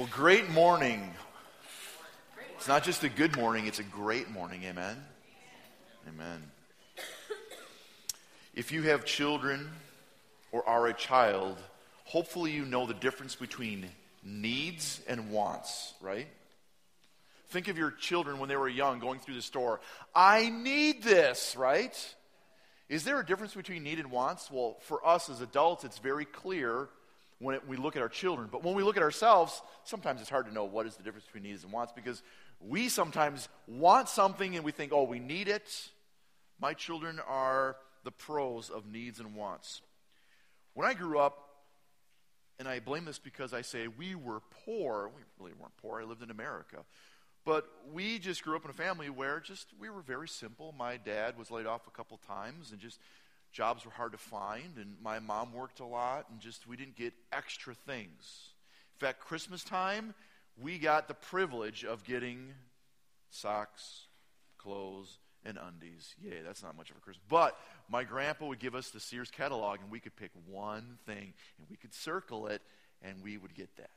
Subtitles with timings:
[0.00, 1.12] Well, great morning.
[2.56, 4.62] It's not just a good morning, it's a great morning.
[4.64, 4.96] Amen.
[6.08, 6.42] Amen.
[8.54, 9.68] If you have children
[10.52, 11.58] or are a child,
[12.04, 13.90] hopefully you know the difference between
[14.24, 16.28] needs and wants, right?
[17.50, 19.82] Think of your children when they were young going through the store.
[20.14, 22.14] I need this, right?
[22.88, 24.50] Is there a difference between need and wants?
[24.50, 26.88] Well, for us as adults, it's very clear
[27.40, 28.48] when it, we look at our children.
[28.52, 31.24] But when we look at ourselves, sometimes it's hard to know what is the difference
[31.24, 32.22] between needs and wants because
[32.60, 35.90] we sometimes want something and we think, oh, we need it.
[36.60, 39.80] My children are the pros of needs and wants.
[40.74, 41.46] When I grew up,
[42.58, 45.10] and I blame this because I say we were poor.
[45.16, 46.02] We really weren't poor.
[46.02, 46.84] I lived in America.
[47.46, 50.74] But we just grew up in a family where just we were very simple.
[50.78, 52.98] My dad was laid off a couple times and just
[53.52, 56.96] jobs were hard to find, and my mom worked a lot, and just we didn't
[56.96, 58.50] get extra things.
[58.94, 60.14] In fact, Christmas time,
[60.60, 62.52] we got the privilege of getting
[63.30, 64.06] socks,
[64.58, 66.14] clothes, and undies.
[66.22, 67.24] Yay, that's not much of a Christmas.
[67.28, 71.32] But my grandpa would give us the Sears catalog, and we could pick one thing,
[71.58, 72.62] and we could circle it,
[73.02, 73.90] and we would get that.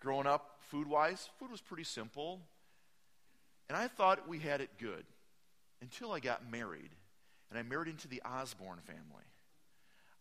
[0.00, 2.40] Growing up, food wise, food was pretty simple.
[3.68, 5.04] And I thought we had it good
[5.82, 6.90] until I got married
[7.50, 9.24] and I married into the Osborne family.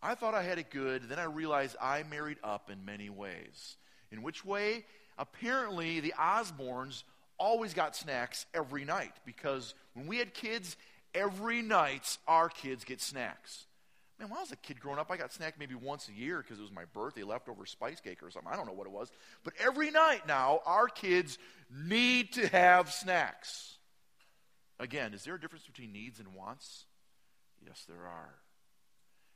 [0.01, 3.77] I thought I had it good, then I realized I married up in many ways.
[4.11, 4.85] In which way?
[5.17, 7.03] Apparently, the Osbornes
[7.37, 10.77] always got snacks every night because when we had kids,
[11.13, 13.65] every night our kids get snacks.
[14.19, 16.41] Man, when I was a kid growing up, I got snacked maybe once a year
[16.41, 18.51] because it was my birthday, leftover spice cake or something.
[18.51, 19.11] I don't know what it was.
[19.43, 21.37] But every night now, our kids
[21.69, 23.77] need to have snacks.
[24.79, 26.85] Again, is there a difference between needs and wants?
[27.65, 28.35] Yes, there are.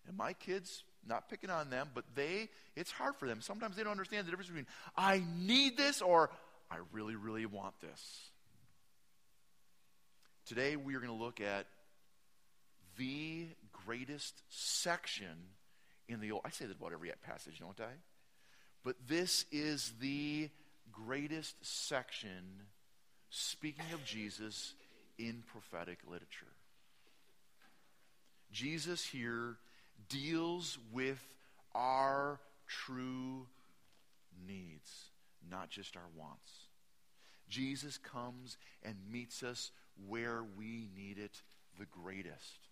[0.07, 3.41] And my kids, not picking on them, but they, it's hard for them.
[3.41, 6.29] Sometimes they don't understand the difference between I need this or
[6.71, 8.29] I really, really want this.
[10.45, 11.67] Today we are going to look at
[12.97, 13.47] the
[13.85, 15.35] greatest section
[16.07, 16.41] in the Old.
[16.45, 17.93] I say that about every passage, don't I?
[18.83, 20.49] But this is the
[20.91, 22.63] greatest section
[23.29, 24.73] speaking of Jesus
[25.17, 26.47] in prophetic literature.
[28.51, 29.57] Jesus here
[30.07, 31.19] deals with
[31.75, 33.45] our true
[34.47, 35.09] needs,
[35.49, 36.51] not just our wants.
[37.49, 39.71] Jesus comes and meets us
[40.07, 41.41] where we need it
[41.77, 42.67] the greatest.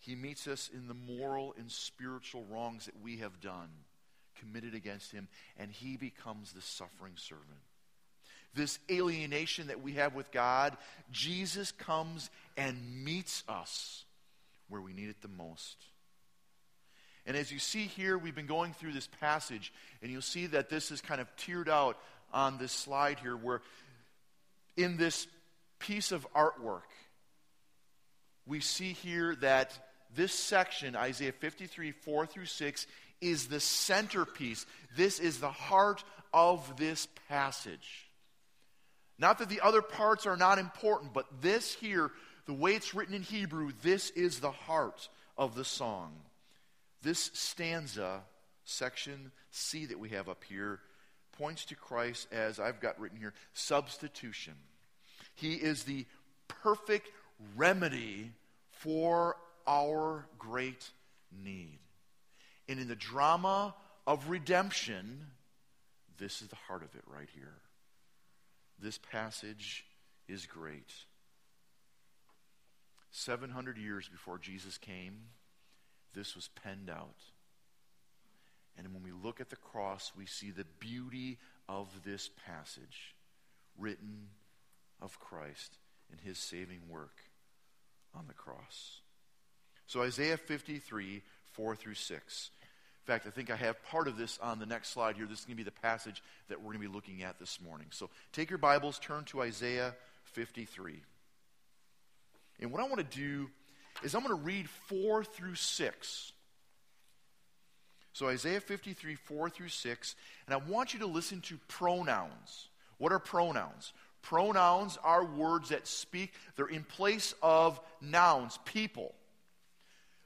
[0.00, 3.68] He meets us in the moral and spiritual wrongs that we have done,
[4.38, 7.67] committed against him, and he becomes the suffering servant
[8.54, 10.76] this alienation that we have with God,
[11.10, 14.04] Jesus comes and meets us
[14.68, 15.76] where we need it the most.
[17.26, 19.72] And as you see here, we've been going through this passage,
[20.02, 21.98] and you'll see that this is kind of tiered out
[22.32, 23.60] on this slide here, where
[24.76, 25.26] in this
[25.78, 26.88] piece of artwork,
[28.46, 29.78] we see here that
[30.14, 32.86] this section, Isaiah 53, 4 through 6,
[33.20, 34.64] is the centerpiece.
[34.96, 38.07] This is the heart of this passage.
[39.18, 42.10] Not that the other parts are not important, but this here,
[42.46, 46.12] the way it's written in Hebrew, this is the heart of the song.
[47.02, 48.22] This stanza,
[48.64, 50.80] section C that we have up here,
[51.32, 54.54] points to Christ as I've got written here substitution.
[55.34, 56.06] He is the
[56.48, 57.10] perfect
[57.56, 58.32] remedy
[58.70, 59.36] for
[59.66, 60.90] our great
[61.44, 61.78] need.
[62.68, 63.74] And in the drama
[64.06, 65.26] of redemption,
[66.18, 67.54] this is the heart of it right here.
[68.80, 69.84] This passage
[70.28, 70.92] is great.
[73.10, 75.16] 700 years before Jesus came,
[76.14, 77.16] this was penned out.
[78.76, 81.38] And when we look at the cross, we see the beauty
[81.68, 83.14] of this passage
[83.76, 84.28] written
[85.00, 85.78] of Christ
[86.10, 87.22] and his saving work
[88.14, 89.00] on the cross.
[89.86, 91.22] So, Isaiah 53,
[91.52, 92.50] 4 through 6
[93.08, 95.24] fact, I think I have part of this on the next slide here.
[95.24, 97.58] This is going to be the passage that we're going to be looking at this
[97.58, 97.86] morning.
[97.90, 99.94] So take your Bibles, turn to Isaiah
[100.24, 101.00] 53.
[102.60, 103.48] And what I want to do
[104.04, 106.32] is I'm going to read 4 through 6.
[108.12, 110.16] So Isaiah 53, 4 through 6.
[110.46, 112.68] And I want you to listen to pronouns.
[112.98, 113.94] What are pronouns?
[114.20, 119.14] Pronouns are words that speak, they're in place of nouns, people.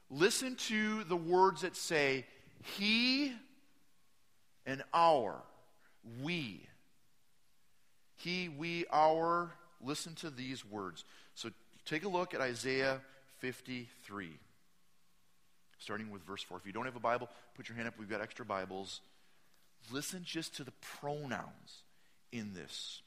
[0.09, 2.25] Listen to the words that say,
[2.63, 3.33] he
[4.65, 5.35] and our,
[6.21, 6.65] we.
[8.15, 9.51] He, we, our.
[9.81, 11.03] Listen to these words.
[11.35, 11.49] So
[11.85, 13.01] take a look at Isaiah
[13.39, 14.29] 53,
[15.79, 16.57] starting with verse 4.
[16.57, 17.95] If you don't have a Bible, put your hand up.
[17.99, 19.01] We've got extra Bibles.
[19.91, 21.83] listen just to the pronouns
[22.31, 23.01] in this.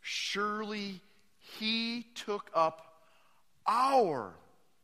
[0.00, 1.00] Surely
[1.58, 3.02] he took up
[3.66, 4.32] our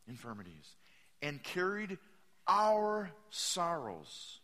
[0.08, 0.76] infirmities
[1.20, 1.98] and carried
[2.46, 4.40] our sorrows.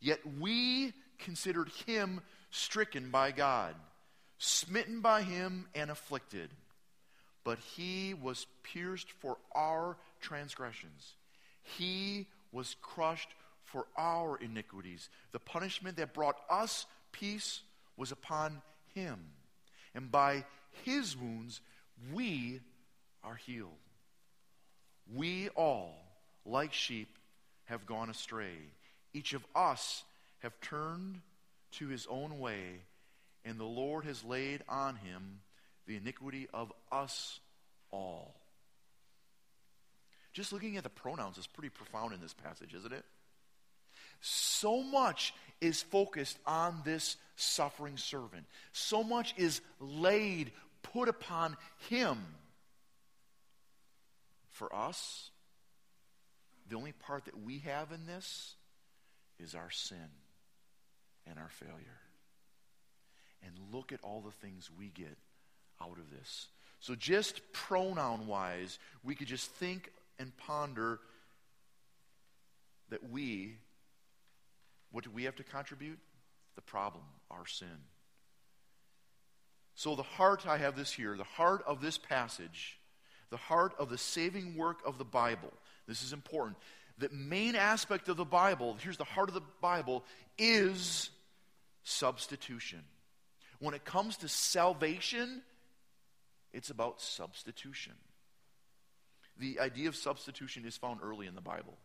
[0.00, 2.20] Yet we considered him
[2.50, 3.74] stricken by God,
[4.38, 6.50] smitten by him, and afflicted.
[7.42, 11.14] But he was pierced for our transgressions,
[11.62, 13.30] he was crushed
[13.64, 15.08] for our iniquities.
[15.32, 17.62] The punishment that brought us peace
[17.96, 18.62] was upon
[18.94, 19.18] him.
[19.94, 20.44] And by
[20.84, 21.60] his wounds
[22.12, 22.60] we
[23.22, 23.70] are healed.
[25.12, 25.96] We all,
[26.44, 27.08] like sheep,
[27.66, 28.56] have gone astray.
[29.12, 30.04] Each of us
[30.40, 31.20] have turned
[31.72, 32.80] to his own way,
[33.44, 35.40] and the Lord has laid on him
[35.86, 37.40] the iniquity of us
[37.90, 38.34] all.
[40.32, 43.04] Just looking at the pronouns is pretty profound in this passage, isn't it?
[44.20, 48.44] So much is focused on this suffering servant.
[48.72, 50.50] So much is laid,
[50.82, 51.56] put upon
[51.88, 52.18] him.
[54.50, 55.30] For us,
[56.68, 58.54] the only part that we have in this
[59.38, 60.08] is our sin
[61.26, 62.00] and our failure.
[63.42, 65.18] And look at all the things we get
[65.82, 66.48] out of this.
[66.80, 71.00] So, just pronoun wise, we could just think and ponder
[72.90, 73.56] that we,
[74.92, 75.98] what do we have to contribute?
[76.56, 77.68] The problem, our sin.
[79.74, 82.78] So, the heart, I have this here, the heart of this passage,
[83.30, 85.52] the heart of the saving work of the Bible,
[85.86, 86.56] this is important.
[86.98, 90.04] The main aspect of the Bible, here's the heart of the Bible,
[90.38, 91.10] is
[91.82, 92.80] substitution.
[93.58, 95.42] When it comes to salvation,
[96.52, 97.94] it's about substitution.
[99.38, 101.76] The idea of substitution is found early in the Bible.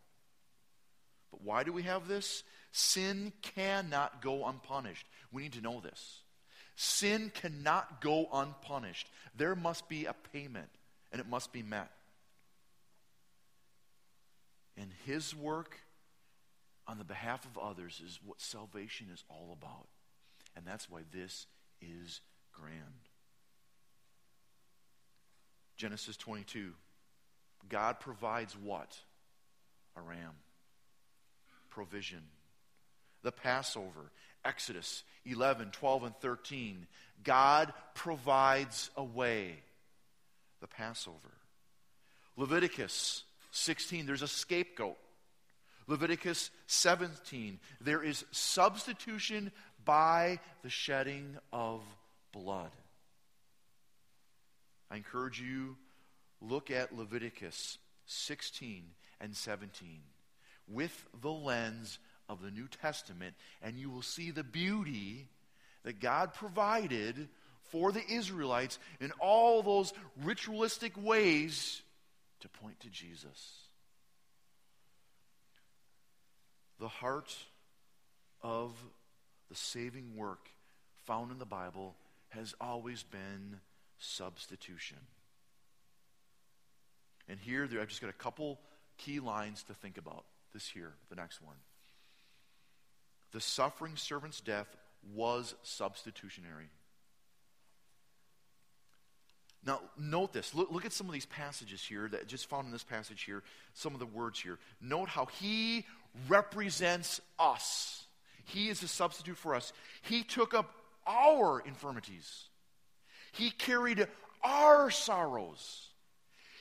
[1.32, 2.44] But why do we have this?
[2.72, 5.08] Sin cannot go unpunished.
[5.32, 6.20] We need to know this.
[6.76, 9.10] Sin cannot go unpunished.
[9.36, 10.70] There must be a payment,
[11.12, 11.92] and it must be met.
[14.80, 15.78] And His work
[16.88, 19.88] on the behalf of others is what salvation is all about.
[20.56, 21.46] And that's why this
[21.82, 22.22] is
[22.54, 22.74] grand.
[25.78, 26.72] Genesis 22.
[27.68, 28.98] God provides what?
[29.96, 30.32] A ram.
[31.70, 32.24] Provision.
[33.22, 34.12] The Passover.
[34.46, 36.88] Exodus 11, 12, and 13.
[37.24, 39.56] God provides a way.
[40.62, 41.18] The Passover.
[42.38, 44.98] Leviticus 16, there's a scapegoat.
[45.88, 49.52] Leviticus 17, there is substitution
[49.86, 51.82] by the shedding of
[52.32, 52.70] blood.
[54.92, 55.78] I encourage you
[56.42, 58.84] look at Leviticus 16
[59.22, 60.00] and 17
[60.68, 65.28] with the lens of the New Testament and you will see the beauty
[65.84, 67.28] that God provided
[67.70, 69.94] for the Israelites in all those
[70.24, 71.82] ritualistic ways
[72.40, 73.64] to point to Jesus.
[76.80, 77.36] The heart
[78.42, 78.72] of
[79.50, 80.50] the saving work
[81.06, 81.96] found in the Bible
[82.30, 83.60] has always been
[83.98, 84.98] substitution.
[87.28, 88.60] And here, I've just got a couple
[88.98, 90.26] key lines to think about.
[90.54, 91.58] This here, the next one.
[93.32, 94.76] The suffering servant's death
[95.14, 96.70] was substitutionary.
[99.66, 100.56] Now, note this.
[100.56, 103.44] Look, look, at some of these passages here that just found in this passage here,
[103.74, 104.58] some of the words here.
[104.82, 105.86] Note how he
[106.28, 108.06] represents us.
[108.46, 109.74] He is a substitute for us.
[110.02, 110.74] He took up
[111.06, 112.46] our infirmities,
[113.32, 114.08] he carried
[114.44, 115.86] our sorrows.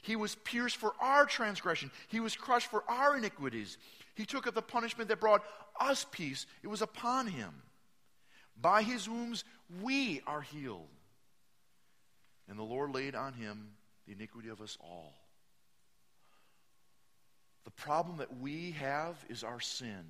[0.00, 3.76] He was pierced for our transgression, he was crushed for our iniquities.
[4.14, 5.45] He took up the punishment that brought
[5.78, 6.47] us peace.
[6.64, 7.50] It was upon him.
[8.61, 9.45] By his wounds,
[9.81, 10.88] we are healed.
[12.49, 13.69] And the Lord laid on him
[14.07, 15.12] the iniquity of us all.
[17.64, 20.05] The problem that we have is our sin.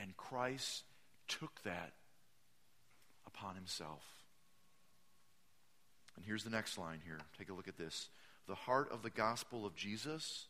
[0.00, 0.82] And Christ
[1.28, 1.92] took that
[3.26, 4.02] upon himself.
[6.16, 7.18] And here's the next line here.
[7.38, 8.08] Take a look at this.
[8.48, 10.46] The heart of the gospel of Jesus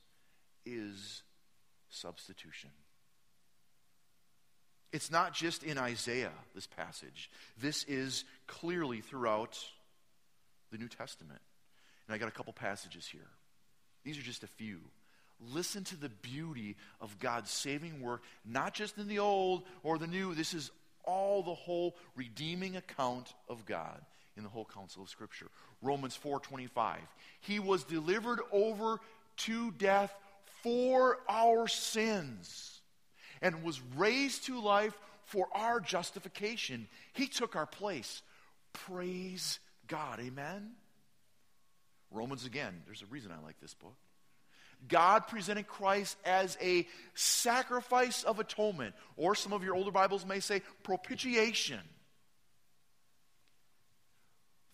[0.65, 1.23] is
[1.91, 2.71] substitution.
[4.93, 7.31] It's not just in Isaiah, this passage.
[7.61, 9.63] This is clearly throughout
[10.71, 11.41] the New Testament.
[12.07, 13.29] And I got a couple passages here.
[14.05, 14.81] These are just a few.
[15.53, 20.07] Listen to the beauty of God's saving work, not just in the old or the
[20.07, 20.35] new.
[20.35, 20.71] This is
[21.05, 24.01] all the whole redeeming account of God
[24.37, 25.49] in the whole counsel of Scripture.
[25.83, 27.01] Romans 4:25.
[27.41, 29.01] He was delivered over
[29.39, 30.15] to death
[30.63, 32.81] for our sins
[33.41, 36.89] and was raised to life for our justification.
[37.15, 38.23] He took our place.
[38.73, 39.59] Praise
[39.91, 40.21] God.
[40.21, 40.71] Amen?
[42.11, 42.83] Romans again.
[42.87, 43.97] There's a reason I like this book.
[44.89, 50.41] God presented Christ as a sacrifice of atonement, or some of your older Bibles may
[50.41, 51.81] say propitiation.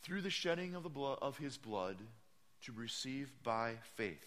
[0.02, 1.96] Through the shedding of, the blood, of his blood
[2.62, 4.24] to receive by faith.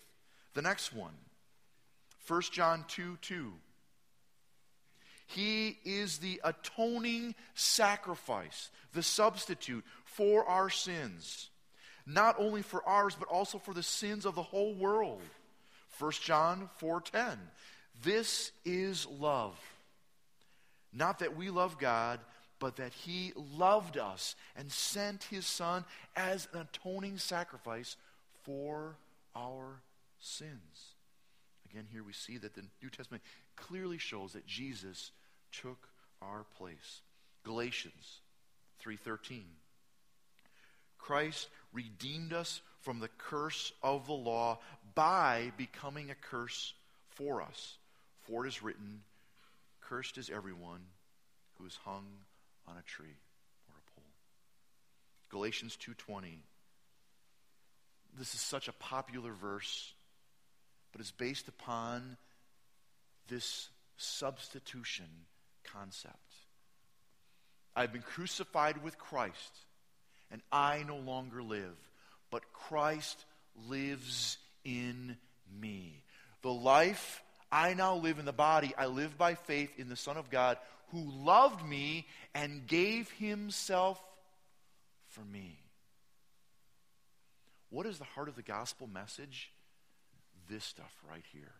[0.53, 1.13] The next one,
[2.27, 3.53] 1 John 2 2.
[5.27, 11.49] He is the atoning sacrifice, the substitute for our sins.
[12.05, 15.21] Not only for ours, but also for the sins of the whole world.
[15.97, 17.37] 1 John 4:10.
[18.01, 19.57] This is love.
[20.91, 22.19] Not that we love God,
[22.57, 25.85] but that he loved us and sent his son
[26.15, 27.95] as an atoning sacrifice
[28.43, 28.97] for
[29.35, 29.81] our
[30.19, 30.95] sins.
[31.69, 33.23] Again, here we see that the New Testament
[33.55, 35.11] clearly shows that Jesus
[35.51, 35.89] took
[36.21, 37.01] our place.
[37.43, 38.21] Galatians
[38.79, 39.45] 3:13.
[40.99, 44.59] Christ redeemed us from the curse of the law
[44.95, 46.73] by becoming a curse
[47.09, 47.77] for us.
[48.27, 49.01] For it is written,
[49.81, 50.81] Cursed is everyone
[51.57, 52.05] who is hung
[52.67, 53.17] on a tree
[53.67, 54.05] or a pole.
[55.29, 56.43] Galatians 2:20.
[58.17, 59.93] This is such a popular verse,
[60.91, 62.17] but it's based upon
[63.27, 65.25] this substitution
[65.63, 66.33] concept.
[67.75, 69.65] I've been crucified with Christ,
[70.31, 71.75] and I no longer live,
[72.31, 73.25] but Christ
[73.67, 75.17] lives in
[75.59, 76.03] me.
[76.41, 80.17] The life I now live in the body, I live by faith in the Son
[80.17, 80.57] of God
[80.91, 84.01] who loved me and gave himself
[85.09, 85.59] for me.
[87.69, 89.51] What is the heart of the gospel message?
[90.49, 91.53] This stuff right here.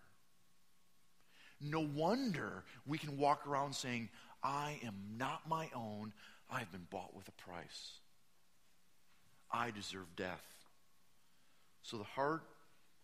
[1.61, 4.09] No wonder we can walk around saying,
[4.41, 6.13] I am not my own.
[6.49, 7.91] I've been bought with a price.
[9.51, 10.43] I deserve death.
[11.83, 12.43] So the heart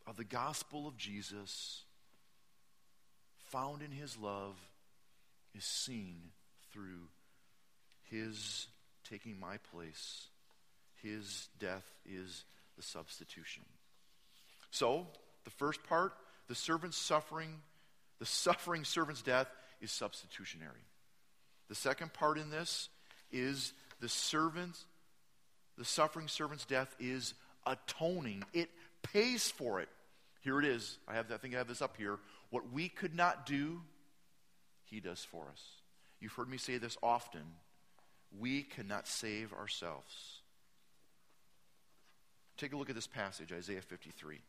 [0.08, 1.84] of the gospel of Jesus,
[3.50, 4.56] found in his love,
[5.56, 6.16] is seen
[6.72, 7.10] through
[8.12, 8.68] his
[9.10, 10.28] taking my place.
[11.02, 12.44] His death is
[12.76, 13.64] the substitution.
[14.72, 15.08] So,
[15.44, 16.14] the first part,
[16.48, 17.50] the servant's suffering,
[18.20, 19.48] the suffering servant's death
[19.82, 20.84] is substitutionary.
[21.70, 22.90] The second part in this
[23.32, 24.76] is the servant,
[25.78, 27.34] the suffering servant's death is
[27.66, 28.44] atoning.
[28.54, 28.70] It
[29.04, 29.90] pays for it.
[30.42, 30.98] Here it is.
[31.08, 32.20] I have I think I have this up here.
[32.50, 33.82] What we could not do,
[34.84, 35.62] he does for us.
[36.20, 37.42] You've heard me say this often.
[38.40, 40.42] We cannot save ourselves.
[42.58, 44.40] Take a look at this passage, Isaiah 53.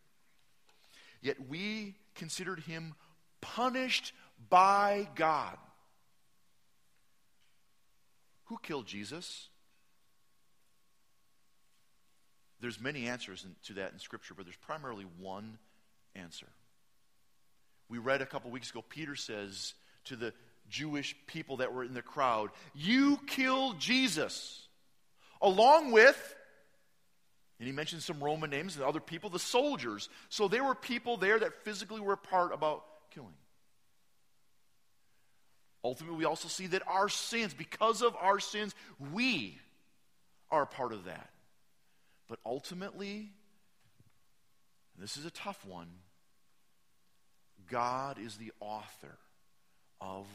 [1.22, 2.94] Yet we considered him
[3.40, 4.12] punished
[4.48, 5.56] by God.
[8.44, 9.48] Who killed Jesus?
[12.66, 15.56] There's many answers in, to that in Scripture, but there's primarily one
[16.16, 16.48] answer.
[17.88, 19.74] We read a couple weeks ago, Peter says
[20.06, 20.32] to the
[20.68, 24.66] Jewish people that were in the crowd, You killed Jesus,
[25.40, 26.34] along with,
[27.60, 30.08] and he mentioned some Roman names and other people, the soldiers.
[30.28, 32.82] So there were people there that physically were part about
[33.14, 33.30] killing.
[35.84, 38.74] Ultimately, we also see that our sins, because of our sins,
[39.12, 39.56] we
[40.50, 41.30] are part of that.
[42.28, 43.30] But ultimately,
[44.98, 45.88] this is a tough one,
[47.70, 49.18] God is the author
[50.00, 50.26] of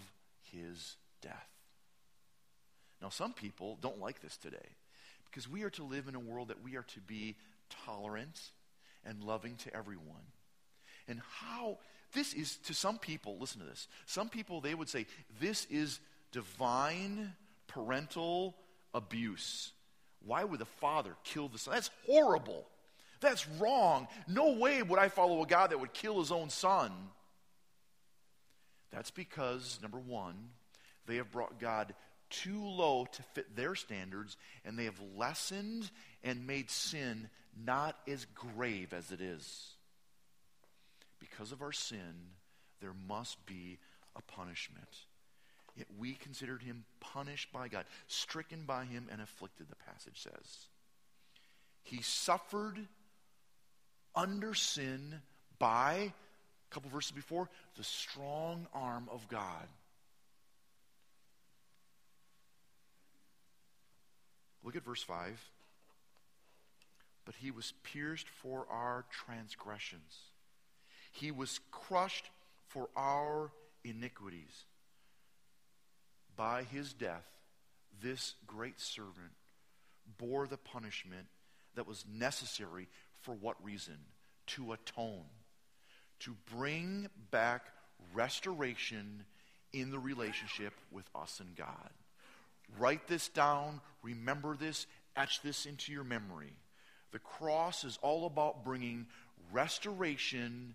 [0.52, 1.50] his death.
[3.02, 4.58] Now, some people don't like this today
[5.26, 7.36] because we are to live in a world that we are to be
[7.86, 8.40] tolerant
[9.06, 10.24] and loving to everyone.
[11.08, 11.80] And how
[12.14, 13.88] this is to some people, listen to this.
[14.06, 15.08] Some people, they would say,
[15.40, 16.00] this is
[16.32, 17.34] divine
[17.68, 18.56] parental
[18.94, 19.72] abuse.
[20.26, 21.74] Why would the father kill the son?
[21.74, 22.68] That's horrible.
[23.20, 24.08] That's wrong.
[24.28, 26.92] No way would I follow a God that would kill his own son.
[28.92, 30.36] That's because, number one,
[31.06, 31.94] they have brought God
[32.30, 35.90] too low to fit their standards, and they have lessened
[36.24, 37.30] and made sin
[37.66, 39.74] not as grave as it is.
[41.20, 42.32] Because of our sin,
[42.80, 43.78] there must be
[44.16, 45.06] a punishment.
[45.76, 50.68] Yet we considered him punished by God, stricken by him, and afflicted, the passage says.
[51.84, 52.78] He suffered
[54.16, 55.22] under sin
[55.60, 56.14] by,
[56.72, 59.68] a couple verses before, the strong arm of God.
[64.64, 65.40] Look at verse 5.
[67.26, 70.18] But he was pierced for our transgressions,
[71.12, 72.30] he was crushed
[72.68, 73.52] for our
[73.84, 74.66] iniquities.
[76.42, 77.28] By his death,
[78.02, 79.14] this great servant
[80.18, 81.28] bore the punishment
[81.76, 82.88] that was necessary
[83.20, 84.00] for what reason?
[84.48, 85.30] To atone,
[86.22, 87.68] to bring back
[88.16, 89.24] restoration
[89.72, 91.92] in the relationship with us and God.
[92.80, 96.54] Write this down, remember this, etch this into your memory.
[97.12, 99.06] The cross is all about bringing
[99.52, 100.74] restoration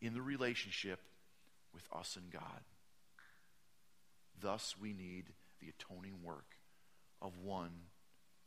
[0.00, 1.00] in the relationship
[1.74, 2.60] with us and God.
[4.40, 5.24] Thus, we need
[5.60, 6.56] the atoning work
[7.20, 7.70] of one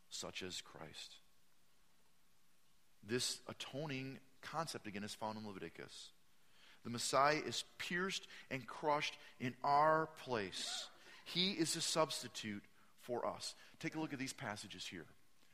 [0.10, 1.16] such as Christ.
[3.08, 6.10] This atoning concept, again, is found in Leviticus.
[6.84, 10.88] The Messiah is pierced and crushed in our place.
[11.26, 12.64] He is a substitute
[13.02, 13.56] for us.
[13.80, 15.06] Take a look at these passages here.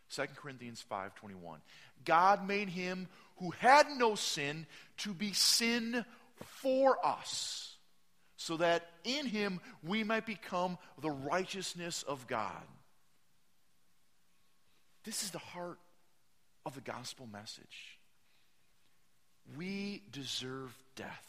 [0.09, 1.61] 2 Corinthians 5:21.
[2.05, 4.65] God made him who had no sin
[4.97, 6.05] to be sin
[6.45, 7.66] for us,
[8.37, 12.63] so that in him we might become the righteousness of God.
[15.03, 15.79] This is the heart
[16.65, 17.97] of the gospel message.
[19.57, 21.23] We deserve death.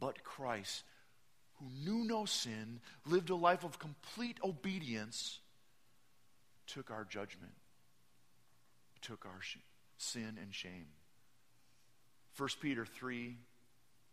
[0.00, 0.82] But Christ,
[1.58, 5.38] who knew no sin, lived a life of complete obedience,
[6.66, 7.52] took our judgment,
[9.02, 9.40] took our
[9.98, 10.86] sin and shame.
[12.38, 13.36] 1 Peter 3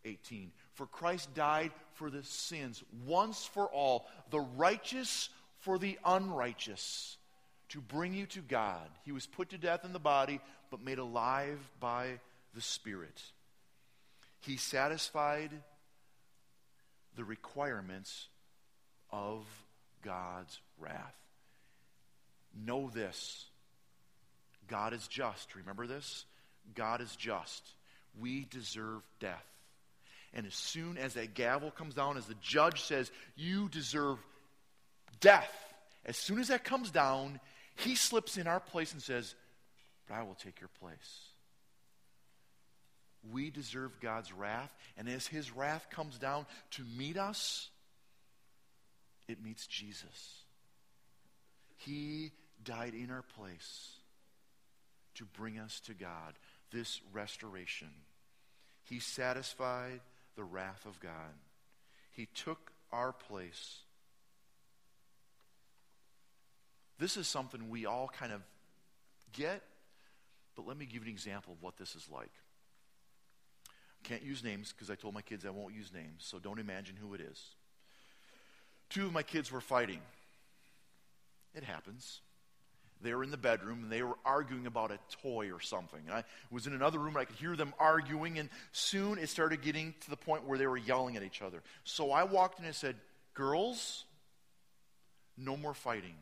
[0.07, 0.51] 18.
[0.73, 7.17] For Christ died for the sins once for all, the righteous for the unrighteous,
[7.69, 8.89] to bring you to God.
[9.03, 10.39] He was put to death in the body,
[10.71, 12.19] but made alive by
[12.55, 13.21] the Spirit.
[14.41, 15.51] He satisfied
[17.15, 18.27] the requirements
[19.11, 19.45] of
[20.03, 21.15] God's wrath.
[22.65, 23.45] Know this
[24.67, 25.55] God is just.
[25.55, 26.25] Remember this?
[26.75, 27.63] God is just.
[28.19, 29.45] We deserve death.
[30.33, 34.17] And as soon as that gavel comes down, as the judge says, You deserve
[35.19, 35.51] death,
[36.05, 37.39] as soon as that comes down,
[37.75, 39.35] he slips in our place and says,
[40.07, 41.21] But I will take your place.
[43.31, 47.69] We deserve God's wrath, and as his wrath comes down to meet us,
[49.27, 50.43] it meets Jesus.
[51.75, 52.31] He
[52.63, 53.91] died in our place
[55.15, 56.33] to bring us to God,
[56.71, 57.89] this restoration.
[58.83, 59.99] He satisfied
[60.37, 61.33] the wrath of God.
[62.11, 63.79] He took our place.
[66.99, 68.41] This is something we all kind of
[69.33, 69.61] get,
[70.55, 72.31] but let me give you an example of what this is like.
[74.03, 76.95] Can't use names because I told my kids I won't use names, so don't imagine
[76.95, 77.41] who it is.
[78.89, 79.99] Two of my kids were fighting.
[81.53, 82.21] It happens.
[83.01, 85.99] They were in the bedroom and they were arguing about a toy or something.
[86.07, 89.29] And I was in another room and I could hear them arguing, and soon it
[89.29, 91.61] started getting to the point where they were yelling at each other.
[91.83, 92.95] So I walked in and said,
[93.33, 94.05] Girls,
[95.37, 96.15] no more fighting.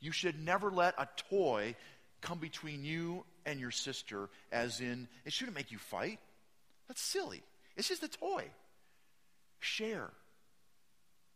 [0.00, 1.76] You should never let a toy
[2.22, 6.18] come between you and your sister, as in, it shouldn't make you fight.
[6.88, 7.42] That's silly.
[7.76, 8.46] It's just a toy.
[9.60, 10.10] Share.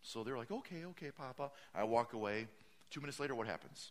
[0.03, 1.51] So they're like, okay, okay, Papa.
[1.75, 2.47] I walk away.
[2.91, 3.91] Two minutes later, what happens?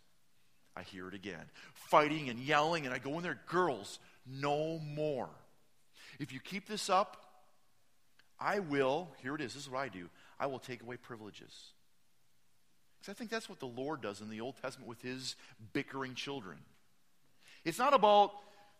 [0.75, 1.43] I hear it again.
[1.73, 5.29] Fighting and yelling, and I go in there, girls, no more.
[6.19, 7.17] If you keep this up,
[8.39, 10.09] I will, here it is, this is what I do,
[10.39, 11.53] I will take away privileges.
[12.99, 15.35] Because I think that's what the Lord does in the Old Testament with his
[15.73, 16.57] bickering children.
[17.63, 18.31] It's not about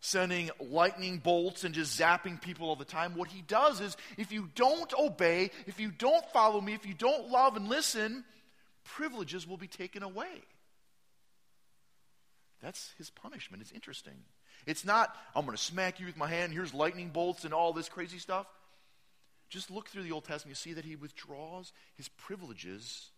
[0.01, 3.15] sending lightning bolts and just zapping people all the time.
[3.15, 6.93] What he does is if you don't obey, if you don't follow me, if you
[6.93, 8.23] don't love and listen,
[8.84, 10.43] privileges will be taken away.
[12.65, 13.62] That's his punishment.
[13.62, 14.15] It's interesting.
[14.65, 17.73] It's not, I'm going to smack you with my hand, here's lightning bolts and all
[17.73, 18.47] this crazy stuff.
[19.49, 23.12] Just look through the Old Testament, you see that he withdraws his privileges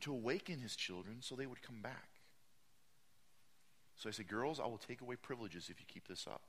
[0.00, 2.08] to awaken his children so they would come back.
[3.94, 6.42] So I say, girls, I will take away privileges if you keep this up.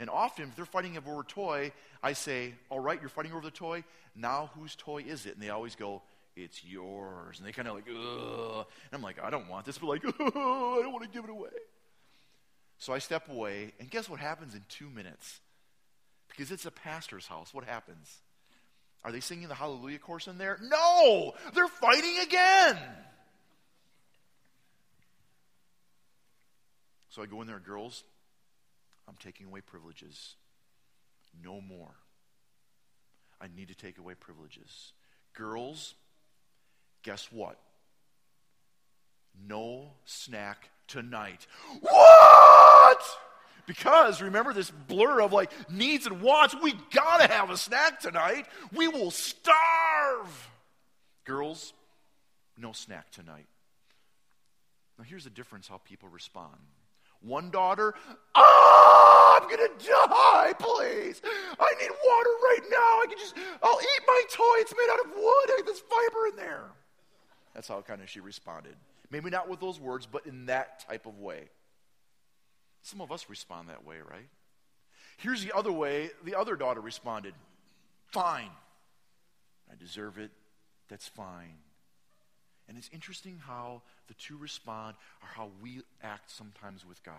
[0.00, 1.70] And often, if they're fighting over a toy,
[2.02, 3.84] I say, all right, you're fighting over the toy.
[4.16, 5.34] Now whose toy is it?
[5.34, 6.02] And they always go,
[6.36, 7.38] it's yours.
[7.38, 8.66] And they kind of like, ugh.
[8.90, 11.24] And I'm like, I don't want this, but like, oh, I don't want to give
[11.24, 11.50] it away.
[12.78, 15.40] So I step away, and guess what happens in two minutes?
[16.28, 17.54] Because it's a pastor's house.
[17.54, 18.22] What happens?
[19.04, 20.58] Are they singing the Hallelujah chorus in there?
[20.62, 21.34] No!
[21.54, 22.78] They're fighting again!
[27.10, 28.04] So I go in there, girls,
[29.06, 30.36] I'm taking away privileges.
[31.44, 31.94] No more.
[33.40, 34.92] I need to take away privileges.
[35.34, 35.94] Girls,
[37.02, 37.58] guess what?
[39.48, 41.46] No snack tonight.
[41.80, 43.02] What?
[43.66, 46.54] Because remember this blur of like needs and wants.
[46.62, 48.46] We gotta have a snack tonight.
[48.74, 50.50] We will starve.
[51.24, 51.72] Girls,
[52.58, 53.46] no snack tonight.
[54.98, 56.56] Now, here's the difference how people respond.
[57.20, 57.94] One daughter,
[58.34, 61.22] oh, I'm to die, please.
[61.58, 62.76] I need water right now.
[62.76, 64.54] I can just, I'll eat my toy.
[64.58, 65.24] It's made out of wood.
[65.24, 66.64] I have this fiber in there.
[67.54, 68.76] That's how kind of she responded.
[69.10, 71.50] Maybe not with those words, but in that type of way.
[72.82, 74.28] Some of us respond that way, right?
[75.18, 77.34] Here's the other way the other daughter responded
[78.08, 78.50] Fine.
[79.70, 80.30] I deserve it.
[80.88, 81.56] That's fine.
[82.68, 87.14] And it's interesting how the two respond or how we act sometimes with God.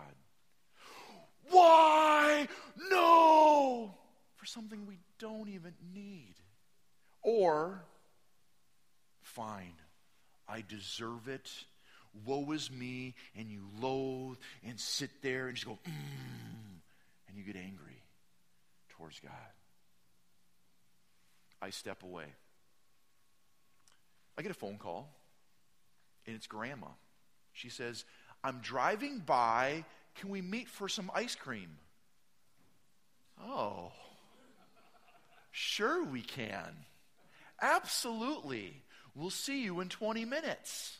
[1.50, 2.48] Why?
[2.90, 3.94] No!
[4.36, 6.34] For something we don't even need.
[7.22, 7.82] Or,
[9.22, 9.74] fine,
[10.48, 11.50] I deserve it.
[12.24, 13.14] Woe is me.
[13.36, 16.80] And you loathe and sit there and just go, mm,
[17.28, 18.02] and you get angry
[18.90, 19.32] towards God.
[21.60, 22.26] I step away.
[24.36, 25.08] I get a phone call,
[26.26, 26.88] and it's grandma.
[27.52, 28.04] She says,
[28.42, 29.84] I'm driving by.
[30.16, 31.78] Can we meet for some ice cream?
[33.42, 33.92] Oh,
[35.52, 36.76] sure we can.
[37.60, 38.82] Absolutely.
[39.14, 40.98] We'll see you in 20 minutes.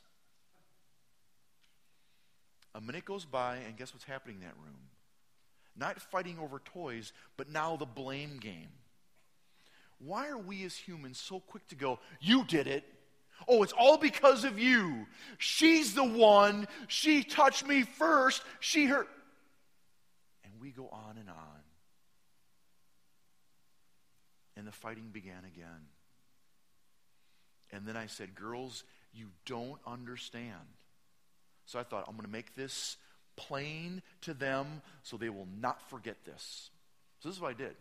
[2.74, 4.74] A minute goes by, and guess what's happening in that room?
[5.76, 8.68] Not fighting over toys, but now the blame game.
[9.98, 12.84] Why are we as humans so quick to go, You did it?
[13.48, 15.06] Oh, it's all because of you.
[15.38, 16.68] She's the one.
[16.86, 18.42] She touched me first.
[18.60, 19.08] She hurt.
[20.44, 21.36] And we go on and on.
[24.56, 25.88] And the fighting began again.
[27.74, 30.52] And then I said, Girls, you don't understand.
[31.66, 32.96] So I thought, I'm going to make this
[33.36, 36.70] plain to them so they will not forget this.
[37.20, 37.74] So this is what I did.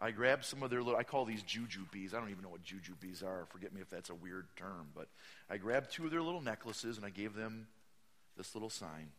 [0.00, 2.12] I grabbed some of their little, I call these juju bees.
[2.12, 3.46] I don't even know what juju bees are.
[3.50, 4.88] Forget me if that's a weird term.
[4.96, 5.06] But
[5.48, 7.68] I grabbed two of their little necklaces and I gave them
[8.36, 9.10] this little sign.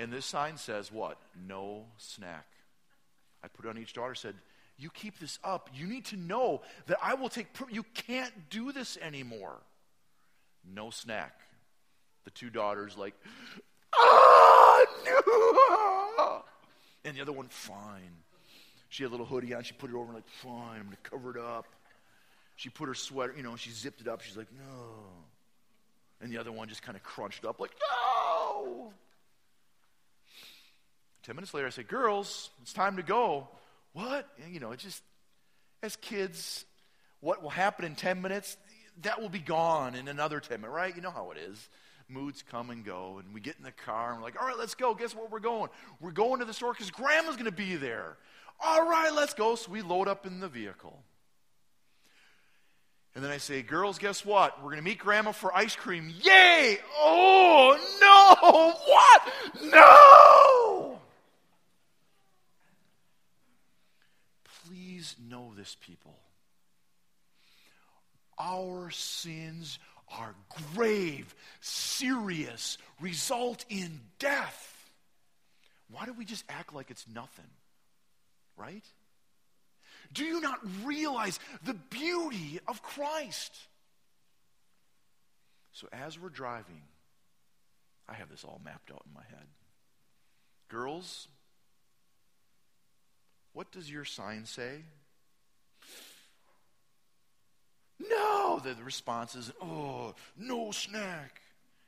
[0.00, 1.18] and this sign says what?
[1.46, 2.46] No snack.
[3.44, 4.34] I put it on each daughter, said,
[4.80, 5.68] You keep this up.
[5.74, 9.58] You need to know that I will take, you can't do this anymore.
[10.74, 11.38] No snack.
[12.24, 13.14] The two daughters, like,
[13.94, 16.42] ah, no.
[17.04, 18.16] And the other one, fine.
[18.88, 19.62] She had a little hoodie on.
[19.64, 21.66] She put it over, like, fine, I'm going to cover it up.
[22.56, 24.22] She put her sweater, you know, she zipped it up.
[24.22, 24.84] She's like, no.
[26.22, 28.92] And the other one just kind of crunched up, like, no.
[31.22, 33.48] Ten minutes later, I say, girls, it's time to go.
[33.92, 34.28] What?
[34.50, 35.02] You know, it just,
[35.82, 36.64] as kids,
[37.20, 38.56] what will happen in 10 minutes,
[39.02, 40.94] that will be gone in another 10 minutes, right?
[40.94, 41.68] You know how it is
[42.10, 44.58] moods come and go, and we get in the car and we're like, all right,
[44.58, 44.94] let's go.
[44.94, 45.70] Guess where we're going?
[46.00, 48.16] We're going to the store because grandma's going to be there.
[48.62, 49.54] All right, let's go.
[49.54, 50.98] So we load up in the vehicle.
[53.14, 54.58] And then I say, girls, guess what?
[54.58, 56.12] We're going to meet grandma for ice cream.
[56.22, 56.78] Yay!
[56.96, 58.74] Oh, no!
[58.90, 59.72] What?
[59.72, 60.69] No!
[64.66, 66.16] Please know this, people.
[68.38, 70.34] Our sins are
[70.74, 74.90] grave, serious, result in death.
[75.90, 77.50] Why do we just act like it's nothing?
[78.56, 78.84] Right?
[80.12, 83.54] Do you not realize the beauty of Christ?
[85.72, 86.82] So, as we're driving,
[88.08, 89.46] I have this all mapped out in my head.
[90.68, 91.28] Girls,
[93.52, 94.82] what does your sign say?
[98.08, 101.40] No, the, response is, oh, no snack.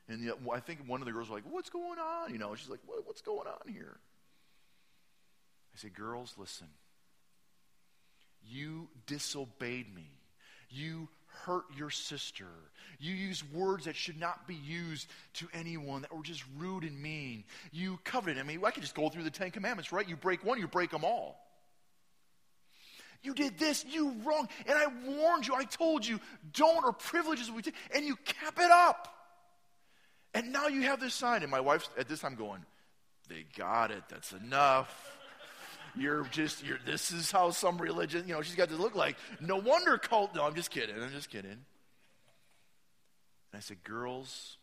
[0.09, 2.33] And the, I think one of the girls was like, what's going on?
[2.33, 3.97] You know, she's like, what, what's going on here?
[5.75, 6.67] I say, girls, listen.
[8.45, 10.11] You disobeyed me.
[10.69, 11.09] You
[11.45, 12.49] hurt your sister.
[12.99, 17.01] You used words that should not be used to anyone that were just rude and
[17.01, 17.45] mean.
[17.71, 18.39] You coveted.
[18.39, 20.07] I mean, I could just go through the Ten Commandments, right?
[20.07, 21.39] You break one, you break them all.
[23.23, 24.49] You did this, you wrong.
[24.67, 26.19] And I warned you, I told you,
[26.53, 29.09] don't or privileges we take, and you cap it up.
[30.35, 31.43] And now you have this sign.
[31.43, 32.65] And my wife's at this time going,
[33.29, 35.19] They got it, that's enough.
[35.95, 39.17] You're just, you're, this is how some religion, you know, she's got to look like.
[39.41, 40.35] No wonder cult.
[40.35, 40.95] No, I'm just kidding.
[41.01, 41.51] I'm just kidding.
[41.51, 41.61] And
[43.55, 44.57] I said, Girls,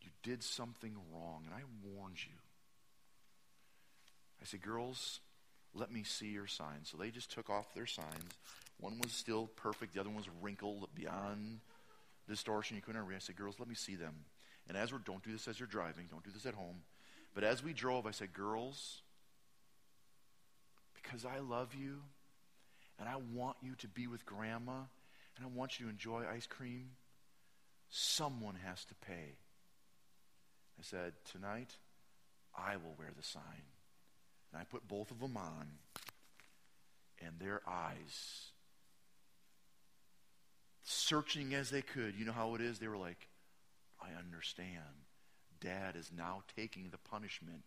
[0.00, 2.32] you did something wrong, and I warned you.
[4.40, 5.20] I said, Girls,
[5.76, 6.90] let me see your signs.
[6.90, 8.32] So they just took off their signs.
[8.78, 11.60] One was still perfect, the other one was wrinkled beyond
[12.28, 12.76] distortion.
[12.76, 13.16] You couldn't read.
[13.16, 14.14] I said, Girls, let me see them.
[14.68, 16.82] And as we're, don't do this as you're driving, don't do this at home.
[17.34, 19.02] But as we drove, I said, Girls,
[20.94, 22.00] because I love you
[22.98, 24.80] and I want you to be with grandma,
[25.36, 26.90] and I want you to enjoy ice cream,
[27.90, 29.36] someone has to pay.
[30.78, 31.70] I said, Tonight,
[32.56, 33.42] I will wear the sign.
[34.56, 35.68] And I put both of them on,
[37.20, 38.46] and their eyes,
[40.82, 42.78] searching as they could, you know how it is?
[42.78, 43.28] They were like,
[44.00, 44.80] I understand.
[45.60, 47.64] Dad is now taking the punishment.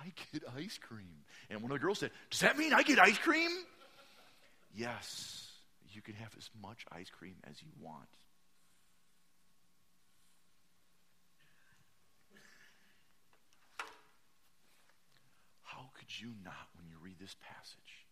[0.00, 1.26] I get ice cream.
[1.50, 3.50] And one of the girls said, Does that mean I get ice cream?
[4.74, 5.50] yes,
[5.92, 8.08] you can have as much ice cream as you want.
[16.20, 18.06] You not, when you read this passage,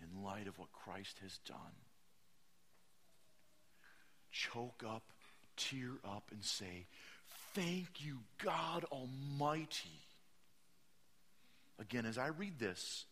[0.00, 1.56] in light of what Christ has done,
[4.30, 5.02] choke up,
[5.56, 6.86] tear up, and say,
[7.54, 10.00] Thank you, God Almighty.
[11.78, 13.04] Again, as I read this,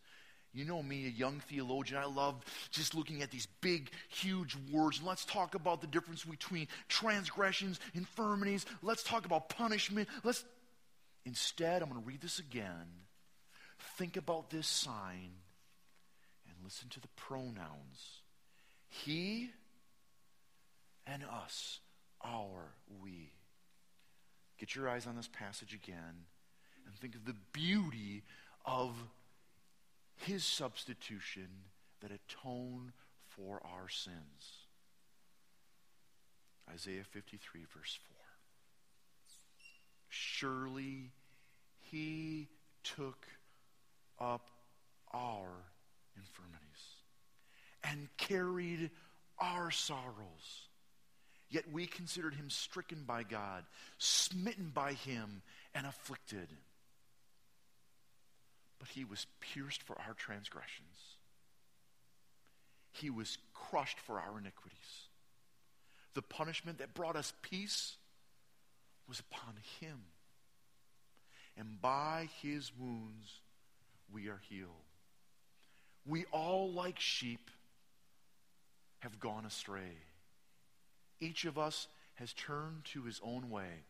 [0.53, 5.01] you know me, a young theologian, I love just looking at these big, huge words.
[5.03, 8.67] Let's talk about the difference between transgressions, infirmities.
[8.83, 10.09] Let's talk about punishment.
[10.25, 10.45] Let's
[11.25, 13.02] instead, I'm going to read this again.
[13.97, 15.31] Think about this sign
[16.47, 18.23] and listen to the pronouns.
[18.89, 19.51] He
[21.07, 21.81] and us,
[22.25, 23.33] our, we.
[24.59, 26.27] Get your eyes on this passage again
[26.87, 28.23] and think of the beauty
[28.65, 28.93] of
[30.17, 31.49] his substitution
[32.01, 32.93] that atoned
[33.29, 34.67] for our sins.
[36.73, 38.17] Isaiah 53, verse 4.
[40.09, 41.11] Surely
[41.81, 42.49] he
[42.85, 43.27] took
[44.21, 44.51] up
[45.13, 45.49] our
[46.17, 46.61] infirmities
[47.85, 48.91] and carried
[49.39, 50.69] our sorrows.
[51.51, 53.65] Yet we considered him stricken by God,
[53.99, 55.43] smitten by him,
[55.75, 56.49] and afflicted
[58.83, 61.17] but he was pierced for our transgressions.
[62.91, 65.07] He was crushed for our iniquities.
[66.15, 67.95] The punishment that brought us peace
[69.09, 70.01] was upon him.
[71.57, 73.41] And by his wounds
[74.13, 74.71] we are healed.
[76.07, 77.51] We all, like sheep,
[79.01, 79.97] have gone astray.
[81.21, 83.85] Each of us has turned to his own way,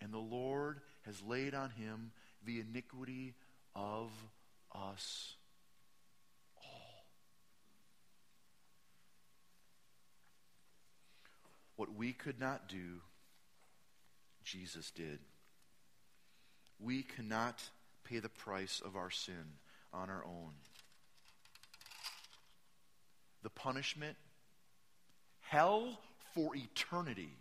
[0.00, 2.12] and the Lord has laid on him
[2.44, 3.34] the iniquity
[3.74, 4.10] of
[4.74, 5.34] us
[6.56, 7.04] all.
[11.76, 13.00] What we could not do,
[14.44, 15.18] Jesus did.
[16.78, 17.62] We cannot
[18.08, 19.58] pay the price of our sin
[19.92, 20.52] on our own.
[23.42, 24.16] The punishment,
[25.40, 25.98] hell
[26.34, 27.36] for eternity.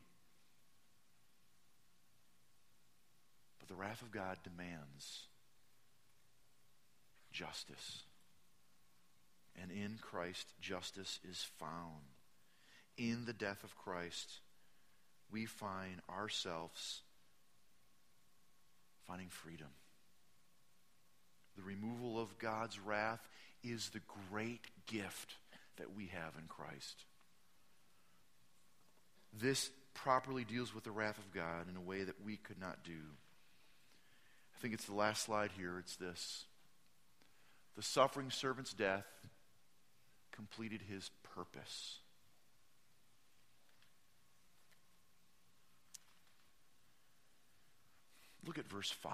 [3.60, 5.24] But the wrath of God demands
[7.32, 8.04] justice.
[9.62, 12.04] And in Christ, justice is found.
[12.98, 14.40] In the death of Christ,
[15.32, 17.02] we find ourselves
[19.08, 19.68] finding freedom.
[21.56, 23.28] The removal of God's wrath
[23.64, 25.36] is the great gift
[25.78, 27.06] that we have in Christ.
[29.34, 32.84] This properly deals with the wrath of God in a way that we could not
[32.84, 32.92] do.
[34.54, 35.80] I think it's the last slide here.
[35.80, 36.46] It's this
[37.76, 39.06] the suffering servant's death
[40.32, 42.00] completed his purpose.
[48.46, 49.12] Look at verse 5.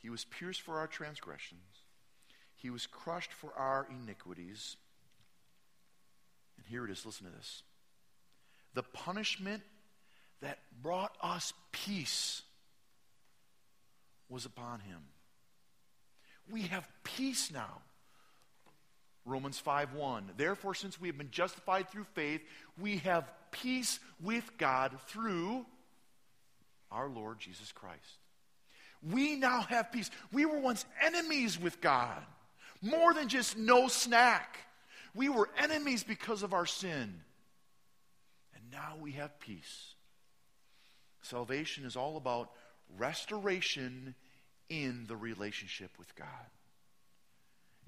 [0.00, 1.60] He was pierced for our transgressions,
[2.56, 4.76] he was crushed for our iniquities.
[6.56, 7.62] And here it is listen to this.
[8.74, 9.62] The punishment
[10.42, 12.42] that brought us peace
[14.28, 15.00] was upon him
[16.50, 17.80] we have peace now.
[19.24, 20.30] Romans 5 1.
[20.36, 22.40] Therefore, since we have been justified through faith,
[22.78, 25.66] we have peace with God through
[26.90, 28.18] our Lord Jesus Christ.
[29.02, 30.10] We now have peace.
[30.32, 32.22] We were once enemies with God,
[32.82, 34.58] more than just no snack.
[35.14, 37.22] We were enemies because of our sin.
[38.54, 39.94] And now we have peace.
[41.22, 42.50] Salvation is all about
[42.98, 44.14] restoration
[44.68, 46.26] in the relationship with God.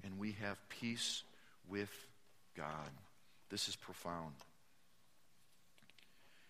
[0.03, 1.23] And we have peace
[1.69, 1.91] with
[2.55, 2.89] God.
[3.49, 4.33] This is profound.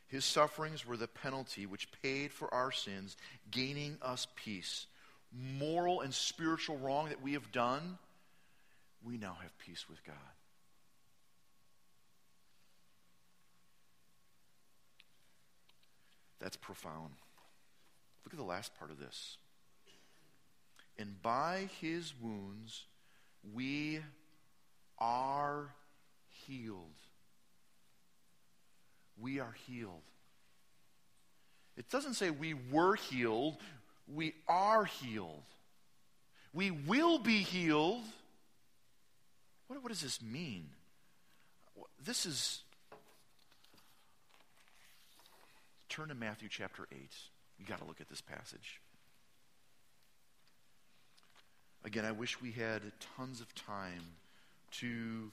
[0.08, 3.18] His sufferings were the penalty which paid for our sins,
[3.50, 4.86] gaining us peace.
[5.32, 7.98] Moral and spiritual wrong that we have done,
[9.04, 10.16] we now have peace with God.
[16.40, 17.14] That's profound.
[18.26, 19.38] Look at the last part of this.
[20.98, 22.86] And by his wounds
[23.54, 24.00] We
[25.00, 25.74] are
[26.46, 27.03] healed.
[29.20, 30.02] We are healed.
[31.78, 33.58] It doesn't say we were healed,
[34.08, 35.44] we are healed.
[36.54, 38.04] We will be healed.
[39.68, 40.70] What, what does this mean?
[42.04, 42.62] This is.
[45.90, 46.98] Turn to Matthew chapter 8.
[47.60, 48.82] You got to look at this passage.
[51.86, 52.82] Again, I wish we had
[53.18, 54.02] tons of time
[54.80, 55.32] to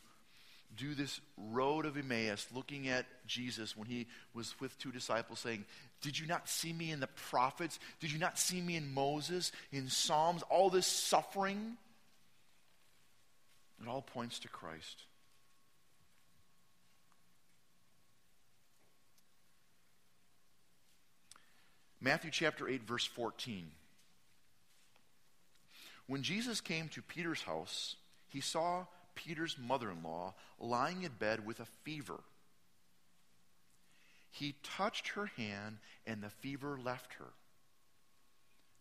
[0.76, 5.64] do this road of Emmaus, looking at Jesus when he was with two disciples, saying,
[6.00, 7.78] Did you not see me in the prophets?
[8.00, 10.42] Did you not see me in Moses, in Psalms?
[10.48, 11.76] All this suffering?
[13.82, 15.04] It all points to Christ.
[22.00, 23.70] Matthew chapter 8, verse 14.
[26.06, 27.96] When Jesus came to Peter's house,
[28.28, 28.86] he saw
[29.24, 32.20] Peter's mother in law lying in bed with a fever.
[34.30, 37.26] He touched her hand, and the fever left her.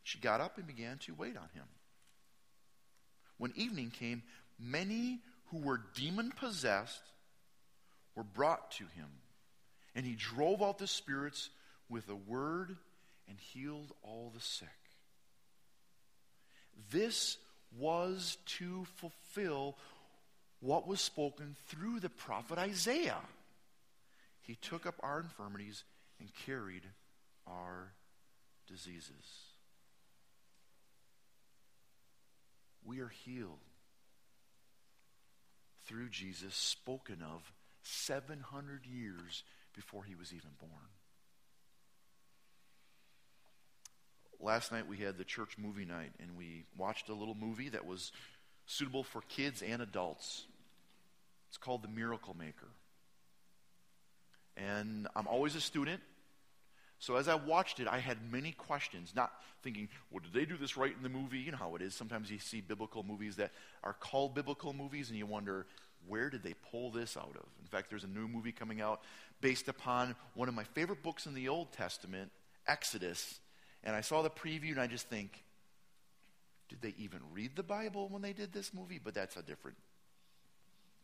[0.03, 1.65] She got up and began to wait on him.
[3.37, 4.23] When evening came,
[4.59, 5.19] many
[5.51, 7.01] who were demon possessed
[8.15, 9.09] were brought to him,
[9.95, 11.49] and he drove out the spirits
[11.89, 12.75] with a word
[13.27, 14.67] and healed all the sick.
[16.91, 17.37] This
[17.77, 19.75] was to fulfill
[20.59, 23.21] what was spoken through the prophet Isaiah.
[24.41, 25.83] He took up our infirmities
[26.19, 26.83] and carried
[27.47, 27.93] our
[28.67, 29.13] diseases.
[32.83, 33.59] We are healed
[35.85, 37.51] through Jesus, spoken of
[37.83, 39.43] 700 years
[39.75, 40.71] before he was even born.
[44.39, 47.85] Last night we had the church movie night, and we watched a little movie that
[47.85, 48.11] was
[48.69, 50.45] suitable for kids and adults.
[51.47, 52.67] It's called The Miracle Maker.
[54.55, 56.01] And I'm always a student.
[56.99, 59.31] So as I watched it, I had many questions, not
[59.63, 61.39] thinking, well, did they do this right in the movie?
[61.39, 61.95] You know how it is.
[61.95, 63.51] Sometimes you see biblical movies that
[63.83, 65.65] are called biblical movies, and you wonder,
[66.07, 67.45] where did they pull this out of?
[67.61, 69.01] In fact, there's a new movie coming out
[69.41, 72.29] based upon one of my favorite books in the Old Testament,
[72.67, 73.39] Exodus.
[73.83, 75.43] And I saw the preview, and I just think,
[76.69, 78.99] did they even read the Bible when they did this movie?
[79.03, 79.77] But that's a different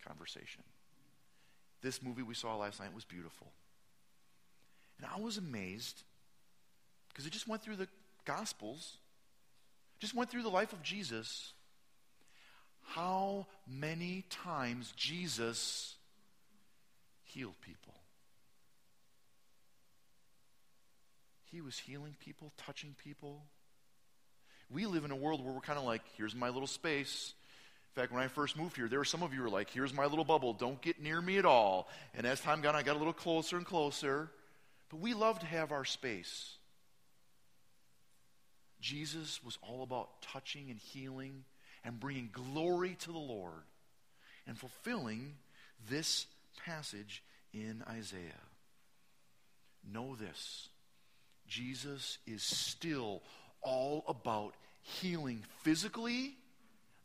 [0.06, 0.64] conversation.
[1.82, 3.48] This movie we saw last night was beautiful.
[4.98, 6.04] And I was amazed
[7.10, 7.88] because it just went through the
[8.26, 8.98] Gospels,
[10.00, 11.54] just went through the life of Jesus.
[12.88, 15.96] How many times Jesus
[17.24, 17.94] healed people?
[21.52, 23.44] He was healing people, touching people.
[24.70, 27.34] We live in a world where we're kind of like, here's my little space.
[27.96, 29.94] In fact, when I first moved here, there were some of you were like, here's
[29.94, 30.54] my little bubble.
[30.54, 31.88] Don't get near me at all.
[32.14, 34.30] And as time got on, I got a little closer and closer.
[34.90, 36.58] But we love to have our space.
[38.82, 41.44] Jesus was all about touching and healing
[41.84, 43.64] and bringing glory to the Lord
[44.48, 45.34] and fulfilling
[45.90, 46.28] this
[46.66, 47.24] passage
[47.54, 48.22] in Isaiah.
[49.92, 50.70] Know this
[51.48, 53.22] Jesus is still
[53.66, 56.36] all about healing physically,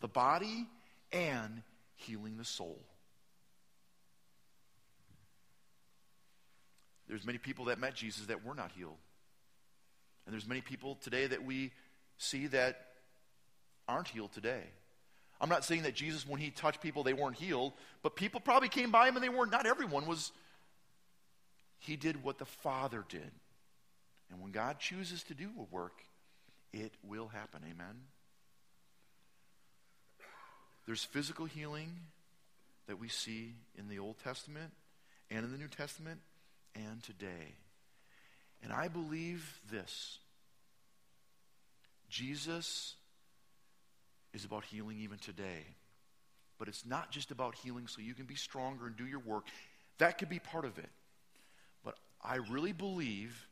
[0.01, 0.67] the body,
[1.13, 1.63] and
[1.97, 2.79] healing the soul.
[7.09, 8.99] There's many people that met Jesus that were not healed.
[10.25, 11.73] And there's many people today that we
[12.19, 12.87] see that
[13.89, 14.63] aren't healed today.
[15.41, 18.69] I'm not saying that Jesus, when he touched people, they weren't healed, but people probably
[18.69, 19.51] came by him and they weren't.
[19.51, 20.31] Not everyone was.
[21.79, 23.31] He did what the Father did.
[24.31, 25.95] And when God chooses to do a work,
[26.73, 27.61] it will happen.
[27.65, 28.03] Amen?
[30.87, 31.91] There's physical healing
[32.87, 34.73] that we see in the Old Testament
[35.31, 36.21] and in the New Testament
[36.75, 37.55] and today.
[38.63, 40.19] And I believe this
[42.09, 42.95] Jesus
[44.35, 45.65] is about healing even today.
[46.59, 49.45] But it's not just about healing so you can be stronger and do your work.
[49.99, 50.91] That could be part of it.
[51.85, 53.47] But I really believe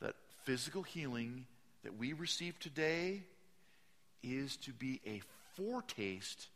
[0.00, 1.46] that physical healing
[1.84, 3.22] that we receive today
[4.22, 5.20] is to be a
[5.54, 6.48] foretaste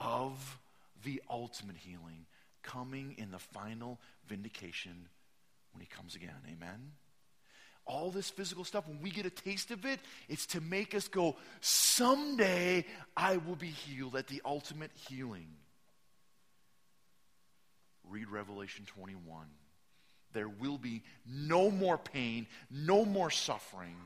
[0.00, 0.58] of
[1.04, 2.26] the ultimate healing
[2.62, 3.98] coming in the final
[4.28, 5.08] vindication
[5.72, 6.36] when he comes again.
[6.46, 6.92] Amen?
[7.84, 9.98] All this physical stuff, when we get a taste of it,
[10.28, 12.84] it's to make us go, someday
[13.16, 15.48] I will be healed at the ultimate healing.
[18.08, 19.46] Read Revelation 21.
[20.32, 23.96] There will be no more pain, no more suffering.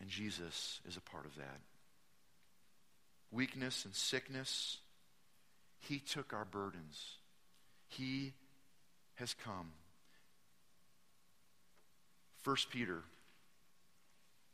[0.00, 1.60] And Jesus is a part of that.
[3.30, 4.78] weakness and sickness.
[5.80, 7.16] He took our burdens.
[7.88, 8.32] He
[9.16, 9.72] has come.
[12.42, 13.02] 1 Peter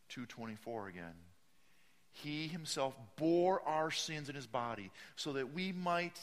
[0.09, 1.15] 2:24 again.
[2.11, 6.19] He himself bore our sins in his body so that we might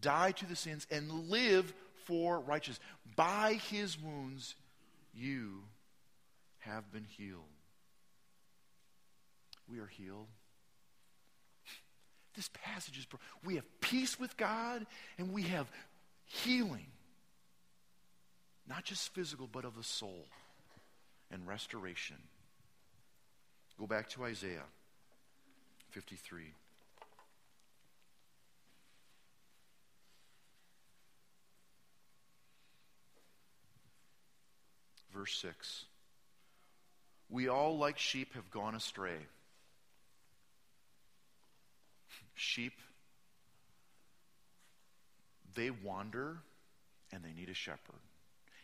[0.00, 1.72] die to the sins and live
[2.04, 2.86] for righteousness.
[3.14, 4.54] By his wounds
[5.14, 5.64] you
[6.58, 7.55] have been healed.
[9.70, 10.28] We are healed.
[12.34, 13.06] This passage is
[13.44, 14.86] we have peace with God
[15.18, 15.66] and we have
[16.26, 16.86] healing.
[18.68, 20.26] Not just physical, but of the soul
[21.30, 22.16] and restoration.
[23.78, 24.64] Go back to Isaiah
[25.90, 26.42] 53.
[35.12, 35.84] Verse 6.
[37.30, 39.16] We all, like sheep, have gone astray.
[42.36, 42.74] Sheep,
[45.54, 46.36] they wander
[47.12, 48.00] and they need a shepherd.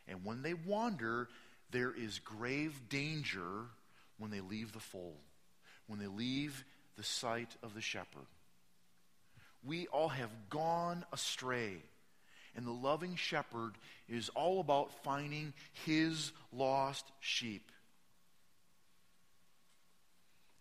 [0.06, 1.28] And when they wander,
[1.70, 3.66] there is grave danger
[4.18, 5.16] when they leave the fold,
[5.86, 6.64] when they leave
[6.96, 8.26] the sight of the shepherd.
[9.64, 11.76] We all have gone astray.
[12.54, 13.72] And the loving shepherd
[14.08, 15.54] is all about finding
[15.86, 17.71] his lost sheep.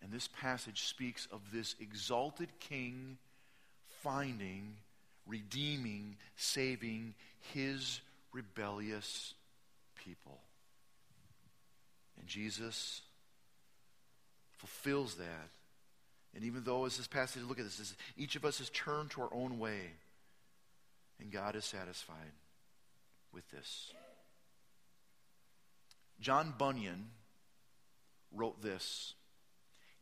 [0.02, 3.18] And this passage speaks of this exalted king
[4.02, 4.74] finding,
[5.26, 7.14] redeeming, saving
[7.54, 8.00] his
[8.32, 9.34] rebellious
[10.04, 10.40] people.
[12.18, 13.02] And Jesus
[14.58, 15.48] fulfills that.
[16.34, 19.22] And even though, as this passage, look at this, each of us has turned to
[19.22, 19.90] our own way,
[21.20, 22.16] and God is satisfied
[23.32, 23.92] with this.
[26.20, 27.10] John Bunyan
[28.34, 29.14] wrote this,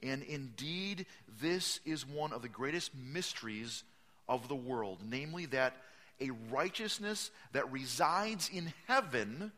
[0.02, 1.06] and indeed,
[1.40, 3.84] this is one of the greatest mysteries
[4.28, 5.76] of the world, namely that
[6.20, 9.52] a righteousness that resides in heaven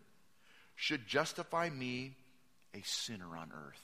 [0.74, 2.14] should justify me,
[2.74, 3.82] a sinner on earth.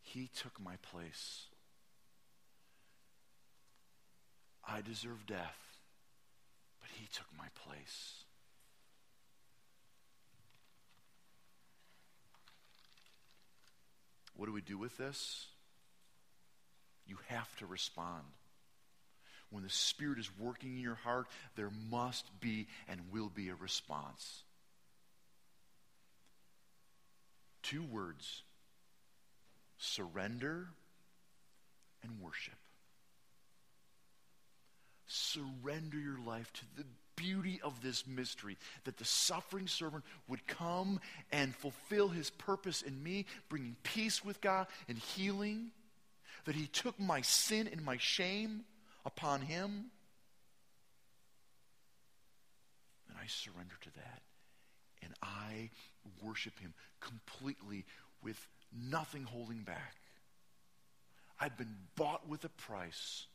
[0.00, 1.46] He took my place.
[4.66, 5.58] I deserve death,
[6.80, 8.21] but He took my place.
[14.36, 15.46] What do we do with this?
[17.06, 18.24] You have to respond.
[19.50, 21.26] When the Spirit is working in your heart,
[21.56, 24.44] there must be and will be a response.
[27.62, 28.42] Two words
[29.78, 30.68] surrender
[32.02, 32.54] and worship.
[35.06, 36.84] Surrender your life to the
[37.16, 41.00] beauty of this mystery that the suffering servant would come
[41.30, 45.70] and fulfill his purpose in me, bringing peace with God and healing.
[46.44, 48.64] That he took my sin and my shame
[49.06, 49.90] upon him.
[53.08, 54.22] And I surrender to that.
[55.02, 55.70] And I
[56.20, 57.84] worship him completely
[58.22, 59.94] with nothing holding back.
[61.38, 63.26] I've been bought with a price.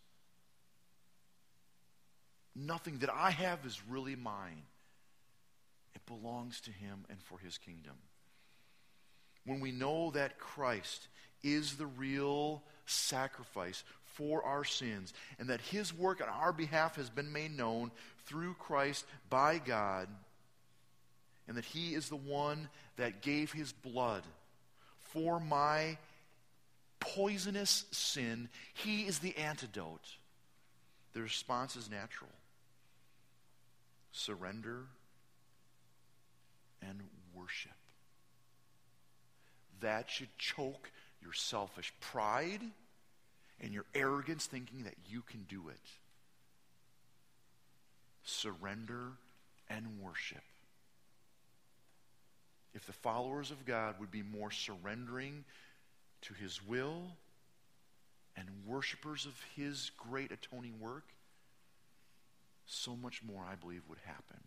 [2.57, 4.63] Nothing that I have is really mine.
[5.93, 7.93] It belongs to him and for his kingdom.
[9.45, 11.07] When we know that Christ
[11.43, 17.11] is the real sacrifice for our sins and that his work on our behalf has
[17.11, 17.91] been made known
[18.25, 20.07] through Christ by God
[21.47, 24.23] and that he is the one that gave his blood
[25.13, 25.97] for my
[26.99, 28.49] poisonous sin.
[28.73, 30.17] He is the antidote.
[31.13, 32.31] The response is natural
[34.17, 34.83] surrender
[36.81, 37.01] and
[37.33, 37.71] worship.
[39.81, 40.91] That should choke
[41.21, 42.61] your selfish pride
[43.61, 45.79] and your arrogance thinking that you can do it.
[48.23, 49.11] Surrender
[49.69, 50.43] and worship.
[52.73, 55.43] If the followers of God would be more surrendering
[56.23, 57.03] to his will
[58.35, 61.05] and worshipers of his great atoning work,
[62.67, 64.43] so much more, I believe, would happen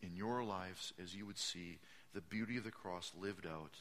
[0.00, 1.78] in your lives as you would see
[2.14, 3.76] the beauty of the cross lived out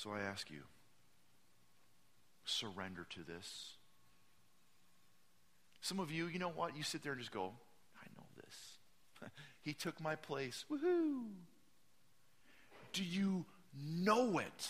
[0.00, 0.62] So I ask you,
[2.46, 3.74] surrender to this.
[5.82, 6.74] Some of you, you know what?
[6.74, 7.52] You sit there and just go,
[8.00, 9.30] I know this.
[9.60, 10.64] he took my place.
[10.72, 11.24] Woohoo!
[12.94, 13.44] Do you
[13.76, 14.68] know it?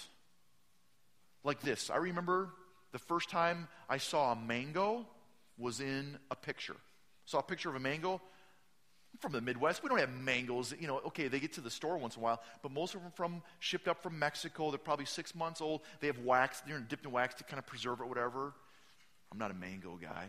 [1.44, 1.90] Like this.
[1.90, 2.50] I remember
[2.93, 5.07] the first time I saw a mango
[5.59, 6.76] was in a picture.
[7.26, 8.14] Saw a picture of a mango.
[8.14, 9.82] I'm from the Midwest.
[9.82, 10.74] We don't have mangoes.
[10.78, 13.03] You know, okay, they get to the store once in a while, but most of
[13.03, 14.70] them from shipped up from Mexico.
[14.70, 15.82] They're probably six months old.
[16.01, 16.62] They have wax.
[16.66, 18.53] They're dipped in wax to kind of preserve it, whatever.
[19.32, 20.26] I'm not a mango guy.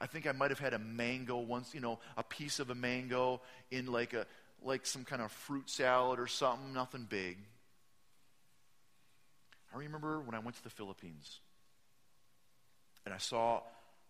[0.00, 2.74] I think I might have had a mango once, you know, a piece of a
[2.74, 3.40] mango
[3.70, 4.26] in like a
[4.64, 7.38] like some kind of fruit salad or something, nothing big.
[9.74, 11.40] I remember when I went to the Philippines
[13.04, 13.62] and I saw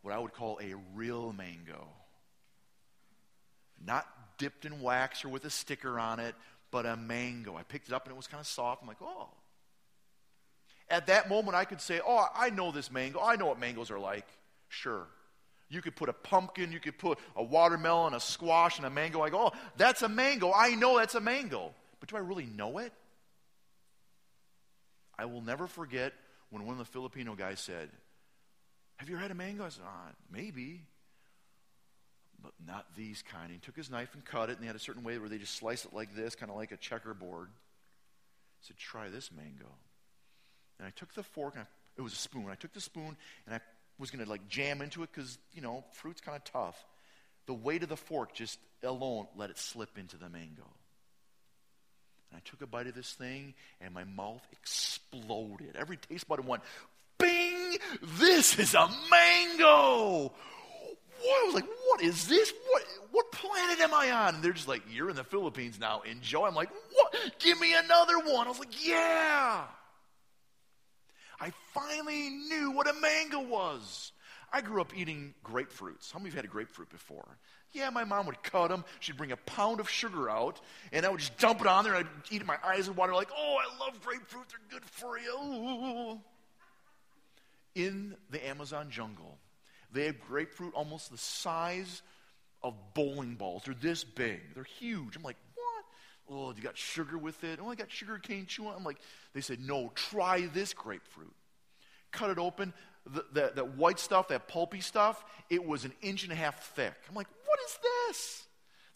[0.03, 1.87] what I would call a real mango.
[3.85, 4.07] Not
[4.39, 6.35] dipped in wax or with a sticker on it,
[6.71, 7.57] but a mango.
[7.57, 8.83] I picked it up and it was kind of soft.
[8.83, 9.29] I'm like, oh.
[10.91, 13.21] At that moment, I could say, oh, I know this mango.
[13.21, 14.27] I know what mangoes are like.
[14.69, 15.07] Sure.
[15.69, 19.23] You could put a pumpkin, you could put a watermelon, a squash, and a mango.
[19.23, 20.53] I go, oh, that's a mango.
[20.53, 21.73] I know that's a mango.
[21.99, 22.93] But do I really know it?
[25.19, 26.13] I will never forget
[26.51, 27.91] when one of the Filipino guys said,
[28.97, 29.65] Have you ever had a mango?
[29.65, 30.83] I said, ah, Maybe.
[32.43, 33.53] But not these kind.
[33.53, 35.39] He took his knife and cut it, and they had a certain way where they
[35.39, 37.49] just slice it like this, kind of like a checkerboard.
[38.61, 39.71] He said, Try this mango.
[40.79, 42.47] And I took the fork, and I, it was a spoon.
[42.51, 43.61] I took the spoon, and I
[43.99, 46.85] was going to like jam into it because, you know, fruit's kind of tough.
[47.47, 50.69] The weight of the fork just alone let it slip into the mango.
[52.33, 53.53] And I took a bite of this thing,
[53.83, 55.77] and my mouth exploded.
[55.77, 56.63] Every taste bud went,
[57.19, 57.77] bing!
[58.19, 60.33] This is a mango!
[61.23, 61.43] What?
[61.43, 62.53] I was like, what is this?
[62.71, 64.37] What, what planet am I on?
[64.37, 66.01] And they're just like, you're in the Philippines now.
[66.01, 66.47] Enjoy.
[66.47, 67.15] I'm like, what?
[67.39, 68.47] Give me another one.
[68.47, 69.65] I was like, yeah.
[71.39, 74.13] I finally knew what a mango was.
[74.53, 76.13] I grew up eating grapefruits.
[76.13, 77.39] How many of you had a grapefruit before?
[77.73, 78.85] Yeah, my mom would cut them.
[79.01, 80.61] She'd bring a pound of sugar out,
[80.93, 82.47] and I would just dump it on there, and I'd eat it.
[82.47, 84.45] My eyes would water, like, oh, I love grapefruit.
[84.51, 86.21] They're good for you.
[87.75, 89.39] In the Amazon jungle,
[89.91, 92.03] they have grapefruit almost the size
[92.63, 93.63] of bowling balls.
[93.65, 94.55] They're this big.
[94.55, 95.17] They're huge.
[95.17, 95.85] I'm like, what?
[96.29, 97.59] Oh, you got sugar with it?
[97.63, 98.75] Oh, I got sugar cane chewing.
[98.77, 98.99] I'm like,
[99.33, 101.33] they said, no, try this grapefruit.
[102.11, 102.75] Cut it open.
[103.05, 106.63] The, the, that white stuff, that pulpy stuff, it was an inch and a half
[106.75, 106.95] thick.
[107.09, 108.45] I'm like, what is this?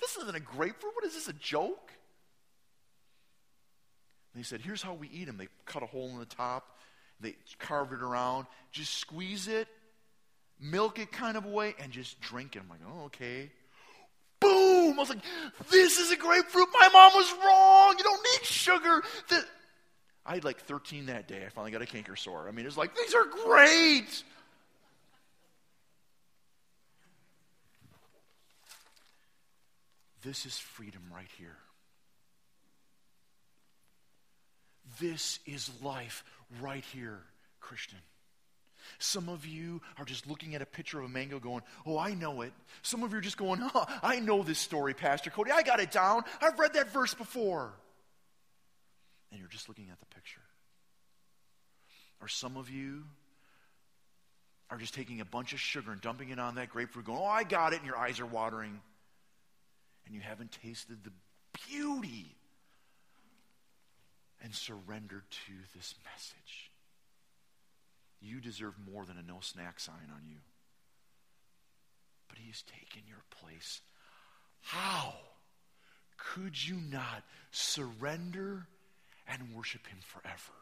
[0.00, 0.94] This isn't a grapefruit.
[0.94, 1.90] What is this, a joke?
[4.32, 5.38] And he said, here's how we eat them.
[5.38, 6.78] They cut a hole in the top,
[7.20, 9.66] they carved it around, just squeeze it,
[10.60, 12.60] milk it kind of away, and just drink it.
[12.62, 13.50] I'm like, oh, okay.
[14.38, 14.92] Boom!
[14.94, 15.24] I was like,
[15.70, 16.68] this is a grapefruit.
[16.78, 17.94] My mom was wrong.
[17.96, 19.02] You don't need sugar.
[19.30, 19.44] The,
[20.26, 21.44] I had like 13 that day.
[21.46, 22.48] I finally got a canker sore.
[22.48, 24.24] I mean, it's like, these are great.
[30.22, 31.56] This is freedom right here.
[35.00, 36.24] This is life
[36.60, 37.20] right here,
[37.60, 37.98] Christian.
[38.98, 42.14] Some of you are just looking at a picture of a mango going, Oh, I
[42.14, 42.52] know it.
[42.82, 45.52] Some of you are just going, Oh, I know this story, Pastor Cody.
[45.52, 46.22] I got it down.
[46.40, 47.72] I've read that verse before
[49.30, 50.40] and you're just looking at the picture.
[52.20, 53.04] Or some of you
[54.70, 57.26] are just taking a bunch of sugar and dumping it on that grapefruit, going, Oh,
[57.26, 58.80] I got it, and your eyes are watering.
[60.06, 61.12] And you haven't tasted the
[61.68, 62.36] beauty
[64.42, 66.70] and surrendered to this message.
[68.20, 70.38] You deserve more than a no snack sign on you.
[72.28, 73.80] But he's taken your place.
[74.62, 75.14] How
[76.16, 78.66] could you not surrender
[79.28, 80.54] and worship Him forever.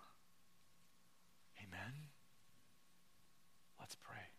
[1.59, 1.93] Amen?
[3.79, 4.34] Let's pray.